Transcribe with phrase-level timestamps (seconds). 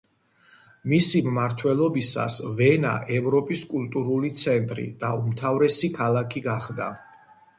[0.91, 6.89] მისი მმართველობისას ვენა ევროპის კულტურული ცენტრი და უმთავრესი ქალაქი გახდა.